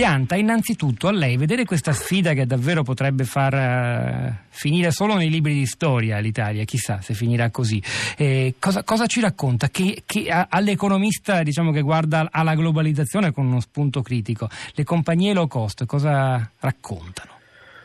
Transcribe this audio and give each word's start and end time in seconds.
pianta 0.00 0.34
innanzitutto 0.34 1.08
a 1.08 1.12
lei 1.12 1.36
vedere 1.36 1.66
questa 1.66 1.92
sfida 1.92 2.32
che 2.32 2.46
davvero 2.46 2.82
potrebbe 2.82 3.24
far 3.24 3.52
uh, 3.52 4.32
finire 4.48 4.92
solo 4.92 5.14
nei 5.14 5.28
libri 5.28 5.52
di 5.52 5.66
storia 5.66 6.16
l'Italia, 6.20 6.64
chissà 6.64 7.02
se 7.02 7.12
finirà 7.12 7.50
così. 7.50 7.82
Eh, 8.16 8.54
cosa, 8.58 8.82
cosa, 8.82 9.04
ci 9.04 9.20
racconta? 9.20 9.68
Che, 9.68 10.04
che 10.06 10.30
all'economista 10.48 11.42
diciamo, 11.42 11.70
che 11.70 11.82
guarda 11.82 12.28
alla 12.30 12.54
globalizzazione 12.54 13.30
con 13.30 13.44
uno 13.44 13.60
spunto 13.60 14.00
critico, 14.00 14.48
le 14.72 14.84
compagnie 14.84 15.34
low 15.34 15.46
cost 15.48 15.84
cosa 15.84 16.50
raccontano? 16.60 17.32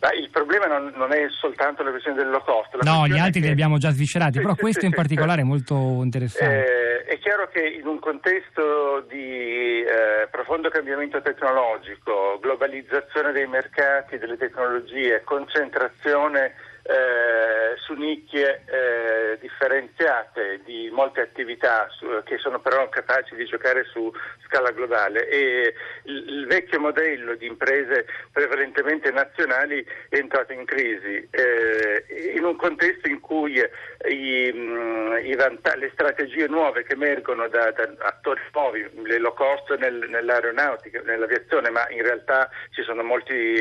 Ma 0.00 0.12
il 0.12 0.30
problema 0.30 0.66
non, 0.66 0.92
non, 0.96 1.12
è 1.12 1.26
soltanto 1.40 1.84
la 1.84 1.90
questione 1.90 2.16
del 2.16 2.30
low 2.30 2.42
cost. 2.42 2.82
no, 2.82 3.06
gli 3.06 3.18
altri 3.18 3.40
che... 3.40 3.46
li 3.46 3.52
abbiamo 3.52 3.78
già 3.78 3.90
sviscerati, 3.90 4.38
sì, 4.38 4.40
però 4.40 4.54
sì, 4.54 4.60
questo 4.60 4.80
sì, 4.80 4.86
in 4.86 4.92
particolare 4.94 5.42
è 5.42 5.44
molto 5.44 6.00
interessante. 6.02 6.54
Eh, 6.54 6.89
è 7.10 7.18
chiaro 7.18 7.48
che 7.48 7.66
in 7.66 7.88
un 7.88 7.98
contesto 7.98 9.00
di 9.08 9.82
eh, 9.82 10.28
profondo 10.30 10.68
cambiamento 10.68 11.20
tecnologico, 11.20 12.38
globalizzazione 12.40 13.32
dei 13.32 13.48
mercati, 13.48 14.16
delle 14.16 14.36
tecnologie, 14.36 15.24
concentrazione 15.24 16.54
eh, 16.90 17.76
su 17.76 17.94
nicchie 17.94 18.64
eh, 18.66 19.38
differenziate 19.38 20.60
di 20.64 20.90
molte 20.92 21.20
attività 21.20 21.86
su, 21.90 22.06
che 22.24 22.36
sono 22.38 22.58
però 22.58 22.88
capaci 22.88 23.36
di 23.36 23.44
giocare 23.44 23.84
su 23.84 24.12
scala 24.46 24.72
globale. 24.72 25.28
E 25.28 25.74
il, 26.04 26.28
il, 26.28 26.46
vecchio 26.46 26.80
modello 26.80 27.36
di 27.36 27.46
imprese 27.46 28.06
prevalentemente 28.32 29.12
nazionali 29.12 29.86
è 30.08 30.16
entrato 30.16 30.52
in 30.52 30.64
crisi 30.64 31.28
eh, 31.30 32.32
in 32.34 32.42
un 32.42 32.56
contesto 32.56 33.06
in 33.06 33.20
cui 33.20 33.62
i, 34.08 34.52
mh, 34.52 35.20
i 35.22 35.34
vanta- 35.36 35.76
le 35.76 35.90
strategie 35.92 36.48
nuove 36.48 36.82
che 36.82 36.94
emergono 36.94 37.46
da, 37.46 37.70
da, 37.70 37.88
attori 37.98 38.40
nuovi, 38.52 38.88
le 39.04 39.18
low 39.18 39.34
cost 39.34 39.76
nel, 39.76 40.06
nell'aeronautica, 40.08 41.02
nell'aviazione, 41.02 41.70
ma 41.70 41.88
in 41.90 42.02
realtà 42.02 42.50
ci 42.70 42.82
sono 42.82 43.02
molti 43.02 43.56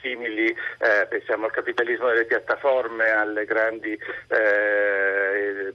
simili, 0.00 0.46
eh, 0.46 1.06
pensiamo 1.08 1.46
al 1.46 1.52
capitalismo 1.52 2.08
delle 2.08 2.24
piattaforme 2.24 2.51
piattaforme, 2.52 3.10
alle 3.10 3.44
grandi 3.44 3.98
eh, 4.28 5.74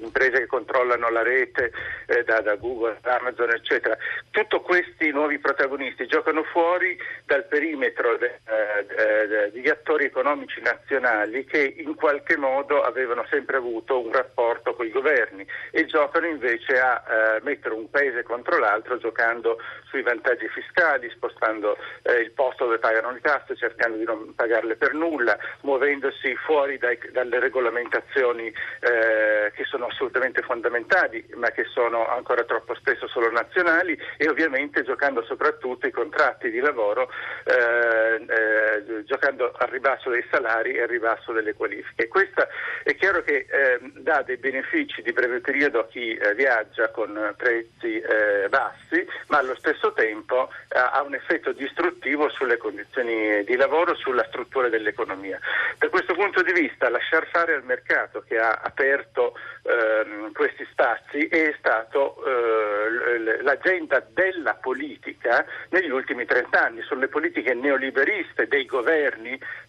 imprese 0.00 0.38
che 0.38 0.46
controllano 0.46 1.10
la 1.10 1.22
rete, 1.22 1.72
eh, 2.06 2.24
da, 2.24 2.40
da, 2.40 2.54
Google, 2.56 2.98
Amazon, 3.02 3.50
eccetera. 3.50 3.96
Tutti 4.30 4.56
questi 4.60 5.10
nuovi 5.10 5.38
protagonisti 5.38 6.06
giocano 6.06 6.42
fuori 6.44 6.98
dal 7.26 7.44
perimetro 7.46 8.16
de, 8.16 8.40
eh, 8.44 9.50
degli 9.50 9.68
attori 9.68 10.04
economici 10.06 10.60
nazionali 10.60 11.44
che 11.44 11.74
in 11.78 11.94
qualche 11.94 12.36
modo 12.36 12.82
avevano 12.82 13.24
sempre 13.30 13.56
avuto 13.56 14.00
un 14.00 14.12
rapporto 14.12 14.74
con 14.74 14.86
i 14.86 14.90
governi 14.90 15.46
e 15.70 15.86
giocano 15.86 16.26
invece 16.26 16.78
a 16.78 17.02
eh, 17.02 17.40
mettere 17.42 17.74
un 17.74 17.88
paese 17.90 18.22
contro 18.22 18.58
l'altro 18.58 18.98
giocando 18.98 19.58
sui 19.84 20.02
vantaggi 20.02 20.48
fiscali, 20.48 21.10
spostando 21.10 21.76
eh, 22.02 22.14
il 22.14 22.32
posto 22.32 22.64
dove 22.64 22.78
pagano 22.78 23.10
le 23.10 23.20
tasse, 23.20 23.56
cercando 23.56 23.98
di 23.98 24.04
non 24.04 24.34
pagarle 24.34 24.76
per 24.76 24.94
nulla, 24.94 25.36
muovendosi 25.62 26.34
fuori 26.36 26.78
dai, 26.78 26.98
dalle 27.10 27.38
regolamentazioni 27.38 28.46
eh, 28.46 29.31
che 29.54 29.64
sono 29.64 29.86
assolutamente 29.86 30.42
fondamentali 30.42 31.24
ma 31.34 31.50
che 31.50 31.64
sono 31.64 32.06
ancora 32.08 32.44
troppo 32.44 32.74
spesso 32.74 33.06
solo 33.08 33.30
nazionali 33.30 33.98
e 34.16 34.28
ovviamente 34.28 34.82
giocando 34.82 35.22
soprattutto 35.22 35.86
i 35.86 35.90
contratti 35.90 36.50
di 36.50 36.60
lavoro, 36.60 37.08
eh, 37.44 38.71
eh, 39.02 39.04
giocando 39.04 39.52
al 39.56 39.68
ribasso 39.68 40.10
dei 40.10 40.24
salari 40.30 40.74
e 40.74 40.82
al 40.82 40.88
ribasso 40.88 41.32
delle 41.32 41.54
qualifiche. 41.54 42.08
Questo 42.08 42.46
è 42.82 42.94
chiaro 42.94 43.22
che 43.22 43.46
ehm, 43.48 43.98
dà 43.98 44.22
dei 44.22 44.36
benefici 44.36 45.02
di 45.02 45.12
breve 45.12 45.40
periodo 45.40 45.80
a 45.80 45.86
chi 45.86 46.14
eh, 46.14 46.34
viaggia 46.34 46.88
con 46.90 47.34
prezzi 47.36 47.98
eh, 47.98 48.48
bassi 48.48 49.06
ma 49.28 49.38
allo 49.38 49.54
stesso 49.56 49.92
tempo 49.92 50.50
ha 50.68 51.02
un 51.02 51.14
effetto 51.14 51.52
distruttivo 51.52 52.28
sulle 52.30 52.56
condizioni 52.56 53.44
di 53.44 53.56
lavoro, 53.56 53.94
sulla 53.94 54.24
struttura 54.24 54.68
dell'economia. 54.68 55.38
Da 55.78 55.88
questo 55.88 56.14
punto 56.14 56.42
di 56.42 56.52
vista 56.52 56.88
lasciar 56.88 57.26
fare 57.28 57.54
al 57.54 57.64
mercato 57.64 58.22
che 58.26 58.38
ha 58.38 58.60
aperto 58.62 59.34
ehm, 59.62 60.32
questi 60.32 60.66
spazi 60.70 61.26
è 61.28 61.54
stato 61.58 62.22
eh, 62.24 63.42
l'agenda 63.42 64.04
della 64.12 64.54
politica 64.54 65.44
negli 65.70 65.90
ultimi 65.90 66.24
trent'anni, 66.24 66.82
sono 66.82 67.00
le 67.00 67.08
politiche 67.08 67.54
neoliberiste 67.54 68.48
dei 68.48 68.66
governi 68.66 68.91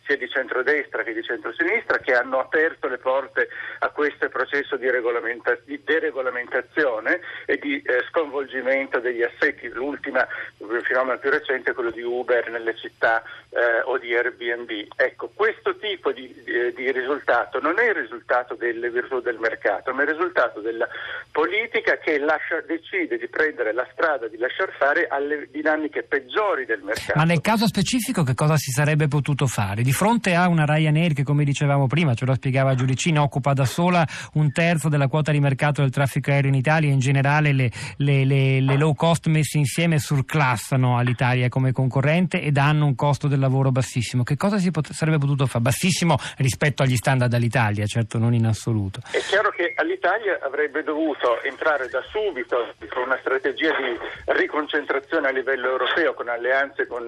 sia 0.06 0.18
di 0.18 0.30
centrodestra 0.30 1.04
che 1.04 1.14
di 1.14 1.24
centrosinistra 1.24 1.98
che 2.00 2.14
hanno 2.14 2.40
aperto 2.40 2.88
le 2.88 2.98
porte 2.98 3.48
a 3.80 3.90
questo 3.90 4.28
processo 4.30 4.76
di, 4.76 4.90
regolamenta- 4.90 5.58
di 5.64 5.82
deregolamentazione 5.84 7.22
e 7.46 7.58
di 7.58 7.82
eh, 7.82 8.04
sconvolgimento 8.10 9.00
degli 9.00 9.24
assetti. 9.24 9.70
L'ultima, 9.70 10.28
il 10.58 10.84
fenomeno 10.84 11.18
più 11.20 11.30
recente 11.30 11.72
è 11.72 11.74
quello 11.74 11.92
di 11.92 12.02
Uber 12.02 12.50
nelle 12.50 12.76
città 12.76 13.24
eh, 13.50 13.82
o 13.86 13.98
di 13.98 14.14
Airbnb. 14.14 14.70
Ecco, 14.96 15.32
questo 15.34 15.78
tipo 15.78 16.12
di, 16.12 16.34
di, 16.44 16.74
di 16.74 16.92
risultato 16.92 17.60
non 17.60 17.80
è 17.80 17.90
il 17.90 17.96
risultato 17.96 18.56
delle 18.56 18.90
virtù 18.90 19.22
del 19.22 19.38
mercato, 19.38 19.94
ma 19.94 20.02
è 20.02 20.06
il 20.06 20.12
risultato 20.12 20.60
della 20.60 20.88
politica 21.32 21.98
che 21.98 22.20
lascia, 22.20 22.62
decide 22.62 23.18
di 23.18 23.28
prendere 23.28 23.74
la 23.74 23.88
strada 23.92 24.28
di 24.28 24.38
lasciar 24.38 24.72
fare 24.78 25.08
alle 25.08 25.48
dinamiche 25.50 26.04
peggiori 26.04 26.66
del 26.66 26.82
mercato. 26.82 27.18
Ma 27.18 27.24
nel 27.24 27.42
caso 27.42 27.68
specifico 27.68 28.24
che 28.24 28.36
cosa 28.36 28.58
si 28.58 28.72
sarebbe 28.72 29.08
potuto 29.14 29.46
fare? 29.46 29.84
Di 29.84 29.92
fronte 29.92 30.34
a 30.34 30.48
una 30.48 30.66
Ryanair 30.66 31.14
che, 31.14 31.22
come 31.22 31.44
dicevamo 31.44 31.86
prima, 31.86 32.16
ce 32.16 32.26
lo 32.26 32.34
spiegava 32.34 32.74
Giudicini, 32.74 33.20
occupa 33.20 33.54
da 33.54 33.66
sola 33.66 34.04
un 34.34 34.52
terzo 34.52 34.90
della 34.90 35.08
quota 35.08 35.32
di 35.32 35.40
mercato 35.40 35.82
del 35.82 35.92
traffico 35.92 36.32
aereo 36.32 36.50
in 36.50 36.56
Italia 36.56 36.90
e 36.90 36.94
in 36.94 37.00
generale 37.00 37.54
le, 37.54 37.70
le, 37.98 38.26
le, 38.26 38.60
le 38.60 38.76
low 38.76 38.96
cost 38.96 39.28
messe 39.28 39.60
insieme 39.60 40.00
surclassano 40.00 40.98
all'Italia 40.98 41.48
come 41.48 41.72
concorrente 41.72 42.42
ed 42.42 42.58
hanno 42.58 42.88
un 42.88 42.96
costo 42.96 43.28
del 43.28 43.38
lavoro 43.38 43.72
bassissimo. 43.72 44.24
Che 44.24 44.36
cosa 44.36 44.58
si 44.58 44.72
pot- 44.72 44.92
sarebbe 44.92 45.20
potuto 45.20 45.46
fare? 45.46 45.64
Bassissimo 45.64 46.18
rispetto 46.38 46.82
agli 46.82 46.96
standard 46.96 47.30
dall'Italia, 47.30 47.86
certo 47.86 48.18
non 48.18 48.34
in 48.34 48.48
assoluto. 48.48 49.00
È 49.12 49.22
chiaro 49.30 49.52
che 49.52 49.74
all'Italia 49.76 50.40
avrebbe 50.42 50.82
dovuto 50.82 51.40
entrare 51.44 51.88
da 51.88 52.02
subito 52.10 52.74
con 52.90 53.04
una 53.04 53.18
strategia 53.20 53.70
di 53.78 53.96
riconcentrazione 54.34 55.28
a 55.28 55.32
livello 55.32 55.70
europeo 55.70 56.16
con 56.16 56.30
alleanze 56.30 56.88
con 56.88 57.06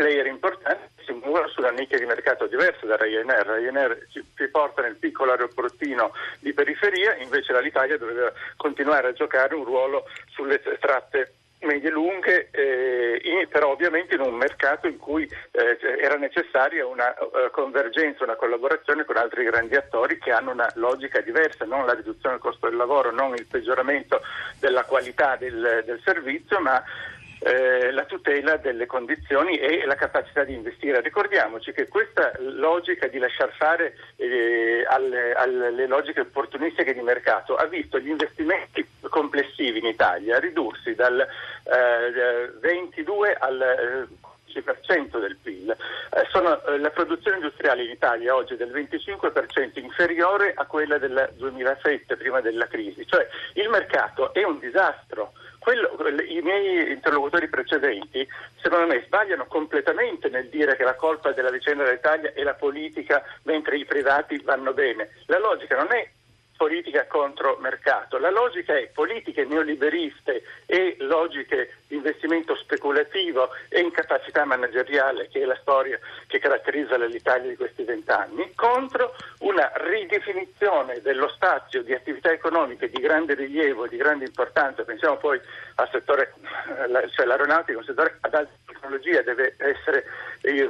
player 0.00 0.26
importanti 0.26 0.88
si 1.04 1.12
muovono 1.40 1.48
sulla 1.48 1.70
nicchia 1.70 1.98
di 1.98 2.04
mercato 2.04 2.46
diversa 2.46 2.86
da 2.86 2.96
Ryanair. 2.96 3.46
Ryanair 3.46 4.06
ci, 4.10 4.22
porta 4.50 4.82
nel 4.82 4.96
piccolo 4.96 5.32
aeroportino 5.32 6.12
di 6.40 6.52
periferia, 6.52 7.16
invece 7.16 7.58
l'Italia 7.60 7.96
doveva 7.96 8.32
continuare 8.56 9.08
a 9.08 9.12
giocare 9.12 9.54
un 9.54 9.64
ruolo 9.64 10.04
sulle 10.30 10.60
tratte 10.78 11.34
medie 11.60 11.90
lunghe, 11.90 12.48
eh, 12.52 13.20
in, 13.22 13.46
però 13.48 13.70
ovviamente 13.72 14.14
in 14.14 14.22
un 14.22 14.34
mercato 14.34 14.86
in 14.86 14.96
cui 14.96 15.24
eh, 15.50 15.78
era 16.00 16.16
necessaria 16.16 16.86
una 16.86 17.14
uh, 17.18 17.50
convergenza, 17.50 18.24
una 18.24 18.36
collaborazione 18.36 19.04
con 19.04 19.18
altri 19.18 19.44
grandi 19.44 19.74
attori 19.74 20.18
che 20.18 20.32
hanno 20.32 20.52
una 20.52 20.70
logica 20.76 21.20
diversa, 21.20 21.66
non 21.66 21.84
la 21.84 21.92
riduzione 21.92 22.36
del 22.36 22.42
costo 22.42 22.66
del 22.66 22.78
lavoro, 22.78 23.10
non 23.10 23.34
il 23.34 23.44
peggioramento 23.44 24.22
della 24.58 24.84
qualità 24.84 25.36
del, 25.36 25.82
del 25.84 26.00
servizio, 26.02 26.60
ma 26.60 26.82
eh, 27.40 27.90
la 27.90 28.04
tutela 28.04 28.56
delle 28.56 28.86
condizioni 28.86 29.58
e 29.58 29.84
la 29.86 29.94
capacità 29.94 30.44
di 30.44 30.54
investire. 30.54 31.00
Ricordiamoci 31.00 31.72
che 31.72 31.88
questa 31.88 32.32
logica 32.38 33.06
di 33.06 33.18
lasciar 33.18 33.50
fare 33.56 33.96
eh, 34.16 34.84
alle, 34.86 35.32
alle, 35.32 35.86
logiche 35.86 36.20
opportunistiche 36.20 36.92
di 36.94 37.00
mercato 37.00 37.56
ha 37.56 37.64
visto 37.66 37.98
gli 37.98 38.08
investimenti 38.08 38.86
complessivi 39.08 39.78
in 39.78 39.86
Italia 39.86 40.38
ridursi 40.38 40.94
dal 40.94 41.20
eh, 41.20 42.52
22 42.60 43.34
al 43.34 44.08
15% 44.50 45.18
del 45.18 45.36
PIL. 45.40 45.70
Eh, 45.70 46.26
sono, 46.30 46.62
eh, 46.64 46.78
la 46.78 46.90
produzione 46.90 47.36
industriale 47.36 47.84
in 47.84 47.90
Italia 47.90 48.34
oggi 48.34 48.54
è 48.54 48.56
del 48.56 48.70
25% 48.70 49.78
inferiore 49.78 50.52
a 50.54 50.66
quella 50.66 50.98
del 50.98 51.32
2007, 51.36 52.16
prima 52.16 52.40
della 52.40 52.66
crisi. 52.66 53.06
Cioè 53.06 53.26
il 53.54 53.68
mercato 53.68 54.34
è 54.34 54.42
un 54.42 54.58
disastro. 54.58 55.32
Quello, 55.60 55.94
I 56.26 56.40
miei 56.42 56.90
interlocutori 56.90 57.46
precedenti, 57.48 58.26
secondo 58.62 58.86
me, 58.86 59.02
sbagliano 59.04 59.44
completamente 59.44 60.30
nel 60.30 60.48
dire 60.48 60.74
che 60.74 60.84
la 60.84 60.94
colpa 60.94 61.32
della 61.32 61.50
vicenda 61.50 61.84
dell'Italia 61.84 62.32
è 62.32 62.42
la 62.42 62.54
politica 62.54 63.22
mentre 63.42 63.76
i 63.76 63.84
privati 63.84 64.38
vanno 64.38 64.72
bene. 64.72 65.10
La 65.26 65.38
logica 65.38 65.76
non 65.76 65.92
è 65.92 66.08
politica 66.56 67.06
contro 67.06 67.58
mercato. 67.60 68.18
La 68.18 68.30
logica 68.30 68.74
è 68.74 68.88
politiche 68.88 69.44
neoliberiste 69.44 70.42
e 70.64 70.96
logiche 71.00 71.74
investimento 71.90 72.54
speculativo 72.56 73.50
e 73.68 73.80
incapacità 73.80 74.44
manageriale, 74.44 75.28
che 75.28 75.42
è 75.42 75.44
la 75.44 75.58
storia 75.60 75.98
che 76.26 76.38
caratterizza 76.38 76.96
l'Italia 76.96 77.48
di 77.48 77.56
questi 77.56 77.84
vent'anni, 77.84 78.52
contro 78.54 79.14
una 79.40 79.70
ridefinizione 79.74 81.00
dello 81.00 81.28
spazio 81.28 81.82
di 81.82 81.94
attività 81.94 82.30
economiche 82.30 82.88
di 82.90 83.00
grande 83.00 83.34
rilievo 83.34 83.86
di 83.86 83.96
grande 83.96 84.24
importanza. 84.24 84.84
Pensiamo 84.84 85.16
poi 85.16 85.40
al 85.76 85.88
settore, 85.90 86.34
cioè 87.14 87.26
l'aeronautica, 87.26 87.78
un 87.78 87.84
settore 87.84 88.18
ad 88.20 88.34
alto 88.34 88.52
tecnologia 88.80 89.22
deve 89.22 89.54
essere 89.58 90.04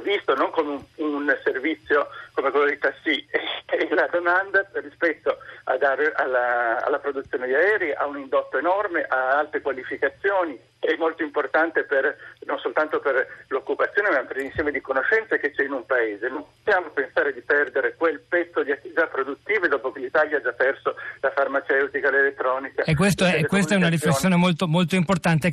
visto 0.01 0.35
non 0.35 0.51
come 0.51 0.85
un, 0.95 1.39
servizio 1.43 2.09
come 2.33 2.51
quello 2.51 2.65
dei 2.65 2.77
tassi 2.77 3.25
e 3.65 3.87
la 3.91 4.07
domanda 4.11 4.67
rispetto 4.73 5.37
alla, 5.63 6.83
alla 6.83 6.99
produzione 6.99 7.47
di 7.47 7.53
aerei 7.53 7.93
ha 7.93 8.05
un 8.05 8.17
indotto 8.17 8.57
enorme, 8.57 9.03
ha 9.03 9.37
alte 9.37 9.61
qualificazioni, 9.61 10.59
è 10.81 10.95
molto 10.97 11.21
importante 11.21 11.83
per, 11.83 12.17
non 12.45 12.57
soltanto 12.57 12.99
per 12.99 13.45
l'occupazione 13.47 14.09
ma 14.09 14.23
per 14.23 14.37
l'insieme 14.37 14.71
di 14.71 14.81
conoscenze 14.81 15.39
che 15.39 15.51
c'è 15.51 15.63
in 15.63 15.73
un 15.73 15.85
paese. 15.85 16.27
Non 16.27 16.43
possiamo 16.63 16.89
pensare 16.89 17.33
di 17.33 17.41
perdere 17.41 17.95
quel 17.95 18.19
pezzo 18.27 18.63
di 18.63 18.71
attività 18.71 19.05
produttive 19.05 19.67
dopo 19.67 19.91
che 19.91 19.99
l'Italia 19.99 20.37
ha 20.37 20.41
già 20.41 20.53
perso 20.53 20.95
la 21.19 21.31
farmaceutica, 21.31 22.09
l'elettronica. 22.09 22.83
E 22.83 22.95
questo 22.95 23.25
è, 23.25 23.45
questa 23.45 23.75
è 23.75 23.77
una 23.77 23.89
riflessione 23.89 24.35
molto, 24.35 24.67
molto 24.67 24.95
importante. 24.95 25.49